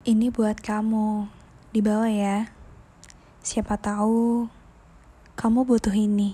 [0.00, 1.28] Ini buat kamu.
[1.76, 2.48] Dibawa ya.
[3.44, 4.48] Siapa tahu
[5.36, 6.32] kamu butuh ini.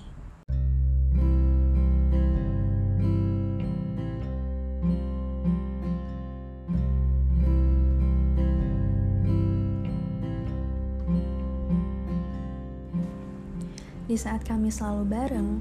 [14.07, 15.59] Di saat kami selalu bareng,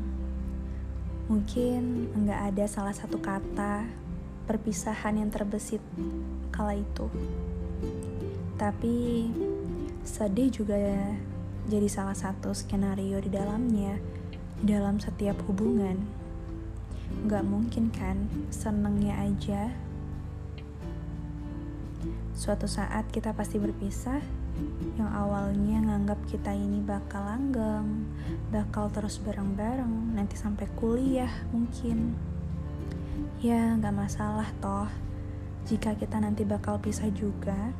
[1.26, 3.82] mungkin enggak ada salah satu kata
[4.46, 5.82] perpisahan yang terbesit
[6.54, 7.10] kala itu.
[8.56, 9.28] Tapi
[10.00, 10.80] sedih juga
[11.66, 14.00] jadi salah satu skenario di dalamnya,
[14.64, 16.00] dalam setiap hubungan.
[17.28, 19.74] Gak mungkin kan senengnya aja.
[22.36, 24.20] Suatu saat kita pasti berpisah,
[24.96, 28.08] yang awalnya nganggap kita ini bakal langgeng,
[28.48, 32.16] bakal terus bareng-bareng, nanti sampai kuliah mungkin.
[33.40, 34.88] Ya, gak masalah toh,
[35.68, 37.72] jika kita nanti bakal pisah juga.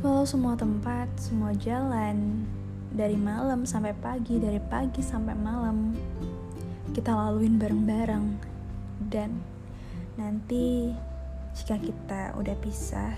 [0.00, 2.48] Walau semua tempat, semua jalan,
[2.88, 5.92] dari malam sampai pagi, dari pagi sampai malam,
[6.96, 8.40] kita laluin bareng-bareng.
[9.12, 9.44] Dan
[10.16, 10.88] nanti
[11.52, 13.12] jika kita udah pisah,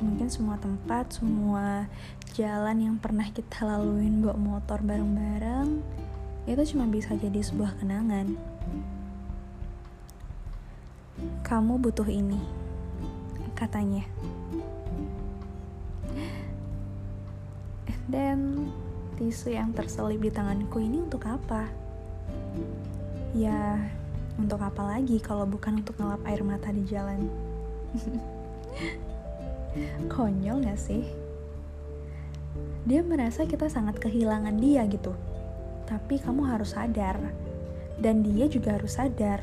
[0.00, 1.84] mungkin semua tempat, semua
[2.32, 5.84] jalan yang pernah kita laluin bawa motor bareng-bareng,
[6.48, 8.32] itu cuma bisa jadi sebuah kenangan.
[11.44, 12.40] Kamu butuh ini,
[13.52, 14.08] katanya.
[18.06, 18.70] Dan
[19.18, 21.66] tisu yang terselip di tanganku ini untuk apa?
[23.32, 23.80] Ya,
[24.36, 27.26] untuk apa lagi kalau bukan untuk ngelap air mata di jalan?
[30.12, 31.04] Konyol gak sih?
[32.86, 35.12] Dia merasa kita sangat kehilangan dia gitu.
[35.90, 37.18] Tapi kamu harus sadar.
[37.98, 39.42] Dan dia juga harus sadar.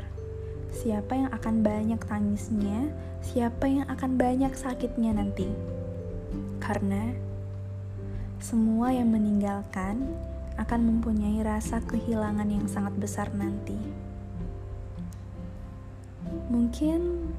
[0.73, 2.89] Siapa yang akan banyak tangisnya,
[3.21, 5.45] siapa yang akan banyak sakitnya nanti.
[6.57, 7.13] Karena
[8.43, 10.03] semua yang meninggalkan
[10.59, 13.79] akan mempunyai rasa kehilangan yang sangat besar nanti.
[16.51, 17.31] Mungkin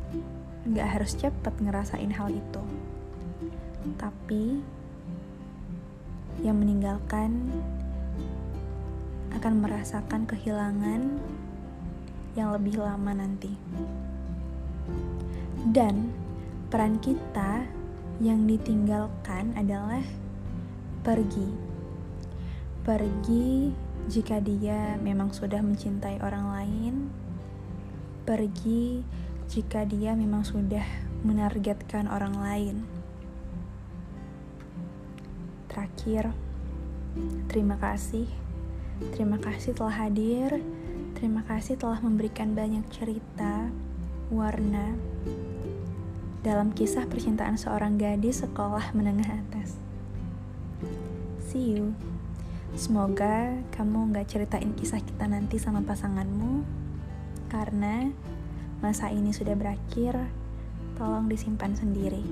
[0.72, 2.64] gak harus cepat ngerasain hal itu.
[4.00, 4.64] Tapi
[6.40, 7.52] yang meninggalkan
[9.36, 11.20] akan merasakan kehilangan
[12.32, 13.52] yang lebih lama nanti.
[15.68, 16.16] Dan
[16.72, 17.68] peran kita
[18.24, 20.00] yang ditinggalkan adalah
[21.04, 21.48] pergi.
[22.80, 23.68] Pergi
[24.08, 26.94] jika dia memang sudah mencintai orang lain.
[28.24, 29.04] Pergi
[29.44, 30.84] jika dia memang sudah
[31.20, 32.76] menargetkan orang lain.
[35.68, 36.32] Terakhir,
[37.52, 38.24] terima kasih.
[39.12, 40.64] Terima kasih telah hadir.
[41.20, 43.68] Terima kasih telah memberikan banyak cerita,
[44.32, 44.96] warna
[46.44, 49.83] dalam kisah percintaan seorang gadis sekolah menengah atas.
[51.54, 51.94] See you.
[52.74, 56.66] Semoga kamu nggak ceritain kisah kita nanti sama pasanganmu,
[57.46, 58.10] karena
[58.82, 60.18] masa ini sudah berakhir.
[60.98, 62.26] Tolong disimpan sendiri.